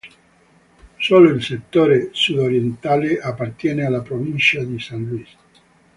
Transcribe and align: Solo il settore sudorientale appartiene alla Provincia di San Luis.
Solo 0.99 1.29
il 1.29 1.43
settore 1.43 2.09
sudorientale 2.13 3.19
appartiene 3.19 3.85
alla 3.85 4.01
Provincia 4.01 4.63
di 4.63 4.79
San 4.79 5.03
Luis. 5.05 5.29